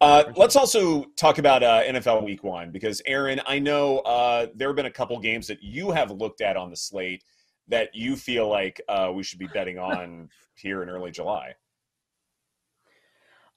Uh, 0.00 0.24
let's 0.36 0.54
also 0.54 1.06
talk 1.16 1.38
about 1.38 1.64
uh, 1.64 1.82
NFL 1.82 2.24
Week 2.24 2.44
One 2.44 2.70
because 2.70 3.02
Erin, 3.04 3.40
I 3.48 3.58
know 3.58 3.98
uh, 3.98 4.46
there 4.54 4.68
have 4.68 4.76
been 4.76 4.86
a 4.86 4.90
couple 4.90 5.18
games 5.18 5.48
that 5.48 5.60
you 5.60 5.90
have 5.90 6.12
looked 6.12 6.42
at 6.42 6.56
on 6.56 6.70
the 6.70 6.76
slate 6.76 7.24
that 7.66 7.92
you 7.96 8.14
feel 8.14 8.48
like 8.48 8.80
uh, 8.88 9.10
we 9.12 9.24
should 9.24 9.40
be 9.40 9.48
betting 9.48 9.76
on 9.76 10.28
here 10.54 10.84
in 10.84 10.88
early 10.88 11.10
July. 11.10 11.56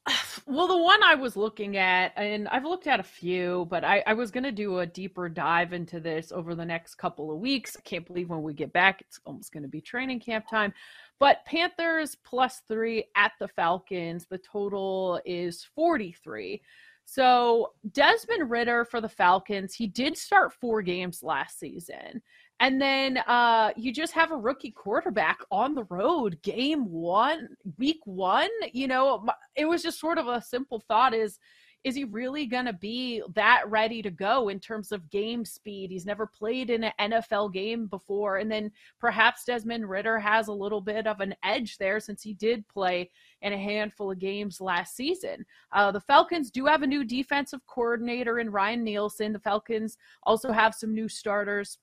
Well, 0.46 0.68
the 0.68 0.78
one 0.78 1.04
I 1.04 1.14
was 1.14 1.38
looking 1.38 1.78
at, 1.78 2.12
and 2.16 2.48
I've 2.48 2.66
looked 2.66 2.88
at 2.88 3.00
a 3.00 3.04
few, 3.04 3.68
but 3.70 3.84
I, 3.84 4.04
I 4.08 4.14
was 4.14 4.32
going 4.32 4.46
to 4.46 4.52
do 4.52 4.80
a 4.80 4.86
deeper 4.86 5.30
dive 5.30 5.74
into 5.74 6.00
this 6.00 6.32
over 6.32 6.56
the 6.56 6.66
next 6.66 6.96
couple 6.96 7.32
of 7.32 7.40
weeks. 7.40 7.76
I 7.78 7.82
can't 7.82 8.06
believe 8.06 8.30
when 8.30 8.42
we 8.42 8.56
get 8.56 8.74
back, 8.74 9.02
it's 9.02 9.20
almost 9.26 9.54
going 9.54 9.62
to 9.62 9.70
be 9.70 9.80
training 9.80 10.22
camp 10.22 10.48
time. 10.50 10.74
But 11.20 11.46
Panthers 11.46 12.16
plus 12.24 12.62
three 12.68 13.06
at 13.16 13.34
the 13.40 13.48
Falcons, 13.48 14.26
the 14.26 14.40
total 14.40 15.22
is 15.24 15.64
43. 15.76 16.62
So 17.06 17.74
Desmond 17.92 18.50
Ridder 18.50 18.86
for 18.86 19.02
the 19.02 19.10
Falcons, 19.10 19.76
he 19.76 19.86
did 19.86 20.18
start 20.18 20.54
four 20.54 20.82
games 20.82 21.22
last 21.22 21.60
season. 21.60 22.24
And 22.60 22.82
then 22.82 23.18
uh, 23.20 23.72
you 23.78 23.94
just 23.94 24.14
have 24.14 24.32
a 24.32 24.38
rookie 24.38 24.72
quarterback 24.72 25.40
on 25.50 25.76
the 25.76 25.86
road, 25.86 26.42
game 26.42 26.90
one, 26.92 27.50
week 27.78 28.02
one. 28.04 28.50
You 28.74 28.88
know, 28.88 29.26
it 29.56 29.66
was 29.66 29.82
just 29.82 30.00
sort 30.00 30.18
of 30.18 30.28
a 30.28 30.42
simple 30.42 30.84
thought: 30.88 31.14
is 31.14 31.40
is 31.84 31.96
he 31.96 32.04
really 32.04 32.46
going 32.46 32.66
to 32.66 32.74
be 32.74 33.22
that 33.36 33.64
ready 33.68 34.02
to 34.02 34.12
go 34.12 34.50
in 34.50 34.60
terms 34.60 34.92
of 34.92 35.10
game 35.10 35.46
speed? 35.46 35.90
He's 35.90 36.06
never 36.06 36.28
played 36.28 36.70
in 36.70 36.84
an 36.84 36.92
NFL 37.00 37.54
game 37.54 37.88
before. 37.88 38.38
And 38.38 38.52
then 38.52 38.72
perhaps 39.00 39.46
Desmond 39.46 39.90
Ridder 39.90 40.20
has 40.20 40.50
a 40.50 40.54
little 40.54 40.82
bit 40.82 41.08
of 41.08 41.22
an 41.22 41.34
edge 41.44 41.78
there 41.78 42.02
since 42.02 42.22
he 42.22 42.34
did 42.34 42.68
play 42.68 43.10
in 43.42 43.54
a 43.54 43.58
handful 43.58 44.12
of 44.12 44.20
games 44.20 44.60
last 44.60 44.96
season. 44.96 45.46
Uh, 45.72 45.92
the 45.92 46.02
Falcons 46.02 46.52
do 46.52 46.66
have 46.66 46.84
a 46.84 46.88
new 46.88 47.06
defensive 47.06 47.66
coordinator 47.66 48.40
in 48.40 48.52
Ryan 48.52 48.84
Nielsen. 48.84 49.32
The 49.32 49.40
Falcons 49.40 49.98
also 50.24 50.52
have 50.52 50.76
some 50.76 50.94
new 50.94 51.08
starters. 51.08 51.78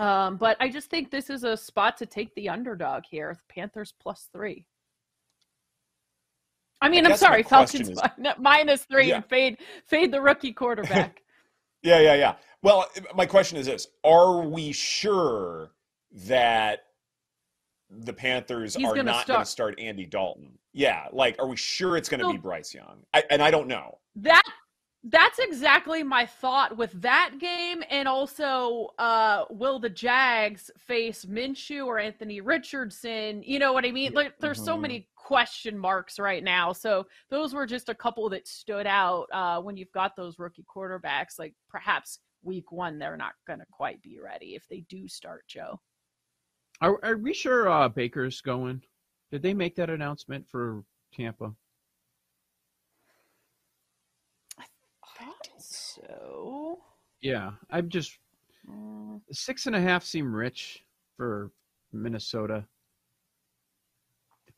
Um, 0.00 0.38
but 0.38 0.56
I 0.60 0.70
just 0.70 0.88
think 0.88 1.10
this 1.10 1.28
is 1.28 1.44
a 1.44 1.54
spot 1.54 1.98
to 1.98 2.06
take 2.06 2.34
the 2.34 2.48
underdog 2.48 3.04
here. 3.08 3.38
Panthers 3.50 3.92
plus 4.00 4.30
three. 4.32 4.66
I 6.80 6.88
mean, 6.88 7.06
I 7.06 7.10
am 7.10 7.16
sorry, 7.18 7.42
Falcons 7.42 7.90
is, 7.90 8.00
minus 8.38 8.84
three 8.84 9.08
yeah. 9.08 9.16
and 9.16 9.26
fade 9.26 9.58
fade 9.84 10.10
the 10.10 10.20
rookie 10.22 10.54
quarterback. 10.54 11.22
yeah, 11.82 12.00
yeah, 12.00 12.14
yeah. 12.14 12.34
Well, 12.62 12.86
my 13.14 13.26
question 13.26 13.58
is 13.58 13.66
this: 13.66 13.88
Are 14.02 14.40
we 14.40 14.72
sure 14.72 15.72
that 16.26 16.84
the 17.90 18.14
Panthers 18.14 18.74
He's 18.74 18.86
are 18.86 19.02
not 19.02 19.26
going 19.26 19.40
to 19.40 19.46
start 19.46 19.78
Andy 19.78 20.06
Dalton? 20.06 20.58
Yeah, 20.72 21.08
like, 21.12 21.36
are 21.38 21.46
we 21.46 21.56
sure 21.56 21.98
it's 21.98 22.08
going 22.08 22.20
to 22.20 22.26
so, 22.26 22.32
be 22.32 22.38
Bryce 22.38 22.72
Young? 22.72 23.04
I, 23.12 23.22
and 23.28 23.42
I 23.42 23.50
don't 23.50 23.68
know. 23.68 23.98
That 24.16 24.44
that's 25.04 25.38
exactly 25.38 26.02
my 26.02 26.26
thought 26.26 26.76
with 26.76 26.92
that 27.00 27.32
game, 27.38 27.82
and 27.88 28.06
also, 28.06 28.90
uh, 28.98 29.44
will 29.50 29.78
the 29.78 29.88
Jags 29.88 30.70
face 30.78 31.24
Minshew 31.24 31.86
or 31.86 31.98
Anthony 31.98 32.40
Richardson? 32.40 33.42
You 33.44 33.58
know 33.58 33.72
what 33.72 33.86
I 33.86 33.92
mean? 33.92 34.12
Like, 34.12 34.38
there's 34.40 34.58
mm-hmm. 34.58 34.66
so 34.66 34.76
many 34.76 35.08
question 35.30 35.78
marks 35.78 36.18
right 36.18 36.42
now. 36.42 36.72
So 36.72 37.06
those 37.30 37.54
were 37.54 37.64
just 37.64 37.88
a 37.88 37.94
couple 37.94 38.28
that 38.30 38.48
stood 38.48 38.86
out 38.86 39.26
uh, 39.32 39.60
when 39.60 39.76
you've 39.76 39.92
got 39.92 40.16
those 40.16 40.40
rookie 40.40 40.64
quarterbacks. 40.64 41.38
Like 41.38 41.54
perhaps 41.68 42.18
week 42.42 42.72
one, 42.72 42.98
they're 42.98 43.16
not 43.16 43.34
going 43.46 43.60
to 43.60 43.66
quite 43.70 44.02
be 44.02 44.18
ready 44.18 44.56
if 44.56 44.66
they 44.68 44.80
do 44.88 45.06
start 45.06 45.44
Joe. 45.46 45.78
Are, 46.80 46.98
are 47.04 47.16
we 47.16 47.32
sure 47.32 47.68
uh, 47.68 47.88
Baker's 47.88 48.40
going? 48.40 48.82
Did 49.30 49.42
they 49.42 49.54
make 49.54 49.76
that 49.76 49.88
announcement 49.88 50.48
for 50.48 50.82
Tampa? 51.14 51.52
I 54.58 54.64
thought 55.16 55.48
so. 55.58 56.78
Yeah, 57.20 57.52
I'm 57.70 57.88
just 57.88 58.18
six 59.30 59.66
and 59.66 59.76
a 59.76 59.80
half 59.80 60.04
seem 60.04 60.34
rich 60.34 60.84
for 61.16 61.50
Minnesota 61.92 62.64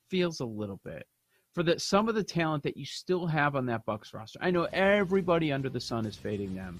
feels 0.08 0.40
a 0.40 0.44
little 0.44 0.78
bit 0.84 1.06
for 1.54 1.62
the 1.62 1.78
some 1.78 2.08
of 2.08 2.14
the 2.14 2.22
talent 2.22 2.62
that 2.62 2.76
you 2.76 2.84
still 2.84 3.26
have 3.26 3.56
on 3.56 3.66
that 3.66 3.84
Bucs 3.86 4.12
roster. 4.12 4.38
I 4.42 4.50
know 4.50 4.68
everybody 4.72 5.52
under 5.52 5.68
the 5.68 5.80
sun 5.80 6.06
is 6.06 6.16
fading 6.16 6.54
them, 6.54 6.78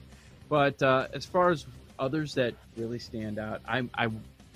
but 0.49 0.83
uh, 0.83 1.09
as 1.13 1.25
far 1.25 1.51
as 1.51 1.67
others 1.99 2.35
that 2.35 2.55
really 2.77 2.99
stand 2.99 3.39
out, 3.39 3.61
I'm 3.67 3.91
I, 3.95 4.09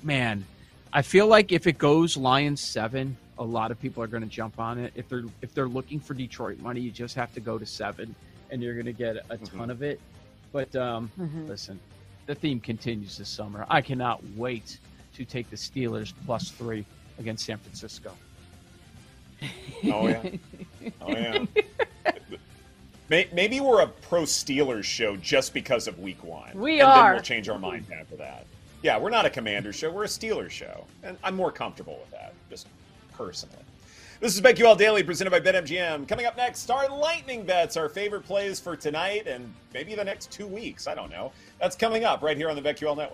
man, 0.02 0.44
I 0.92 1.02
feel 1.02 1.26
like 1.26 1.52
if 1.52 1.66
it 1.66 1.78
goes 1.78 2.16
Lions 2.16 2.60
seven, 2.60 3.16
a 3.38 3.44
lot 3.44 3.70
of 3.70 3.80
people 3.80 4.02
are 4.02 4.06
going 4.06 4.22
to 4.22 4.28
jump 4.28 4.58
on 4.58 4.78
it. 4.78 4.92
If 4.94 5.08
they're 5.08 5.24
if 5.42 5.54
they're 5.54 5.68
looking 5.68 6.00
for 6.00 6.14
Detroit 6.14 6.58
money, 6.58 6.80
you 6.80 6.90
just 6.90 7.14
have 7.14 7.32
to 7.34 7.40
go 7.40 7.58
to 7.58 7.66
seven, 7.66 8.14
and 8.50 8.62
you're 8.62 8.74
going 8.74 8.86
to 8.86 8.92
get 8.92 9.16
a 9.16 9.20
mm-hmm. 9.36 9.58
ton 9.58 9.70
of 9.70 9.82
it. 9.82 10.00
But 10.56 10.74
um, 10.74 11.10
mm-hmm. 11.20 11.48
listen, 11.48 11.78
the 12.24 12.34
theme 12.34 12.60
continues 12.60 13.18
this 13.18 13.28
summer. 13.28 13.66
I 13.68 13.82
cannot 13.82 14.22
wait 14.36 14.78
to 15.12 15.26
take 15.26 15.50
the 15.50 15.56
Steelers 15.56 16.14
plus 16.24 16.50
three 16.50 16.86
against 17.18 17.44
San 17.44 17.58
Francisco. 17.58 18.12
Oh 19.84 20.08
yeah. 20.08 20.22
Oh 21.02 21.10
yeah. 21.10 21.44
Maybe 23.10 23.60
we're 23.60 23.82
a 23.82 23.86
pro 23.86 24.22
Steelers 24.22 24.84
show 24.84 25.14
just 25.16 25.52
because 25.52 25.86
of 25.86 25.98
Week 25.98 26.24
One. 26.24 26.50
We 26.54 26.80
and 26.80 26.88
are. 26.88 27.04
Then 27.04 27.12
we'll 27.12 27.22
change 27.22 27.50
our 27.50 27.58
mind 27.58 27.84
after 27.92 28.16
that. 28.16 28.46
Yeah, 28.82 28.96
we're 28.96 29.10
not 29.10 29.26
a 29.26 29.30
Commander 29.30 29.74
show. 29.74 29.90
We're 29.90 30.04
a 30.04 30.08
Steelers 30.08 30.50
show, 30.50 30.86
and 31.02 31.18
I'm 31.22 31.36
more 31.36 31.52
comfortable 31.52 31.98
with 32.00 32.10
that, 32.12 32.32
just 32.48 32.68
personally. 33.12 33.62
This 34.18 34.34
is 34.34 34.40
BetQL 34.40 34.78
Daily 34.78 35.02
presented 35.02 35.30
by 35.30 35.40
BetMGM. 35.40 36.08
Coming 36.08 36.24
up 36.24 36.38
next, 36.38 36.70
our 36.70 36.88
lightning 36.88 37.44
bets, 37.44 37.76
our 37.76 37.90
favorite 37.90 38.24
plays 38.24 38.58
for 38.58 38.74
tonight 38.74 39.26
and 39.26 39.52
maybe 39.74 39.94
the 39.94 40.04
next 40.04 40.32
two 40.32 40.46
weeks. 40.46 40.86
I 40.86 40.94
don't 40.94 41.10
know. 41.10 41.32
That's 41.60 41.76
coming 41.76 42.04
up 42.04 42.22
right 42.22 42.34
here 42.34 42.48
on 42.48 42.56
the 42.56 42.62
BetQL 42.62 42.96
Network. 42.96 43.12